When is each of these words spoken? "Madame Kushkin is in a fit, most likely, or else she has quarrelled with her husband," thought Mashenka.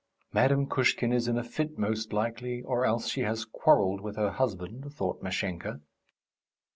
"Madame 0.33 0.65
Kushkin 0.65 1.13
is 1.13 1.27
in 1.27 1.37
a 1.37 1.43
fit, 1.43 1.77
most 1.77 2.11
likely, 2.11 2.63
or 2.63 2.87
else 2.87 3.07
she 3.07 3.21
has 3.21 3.45
quarrelled 3.45 4.01
with 4.01 4.15
her 4.15 4.31
husband," 4.31 4.91
thought 4.91 5.21
Mashenka. 5.21 5.79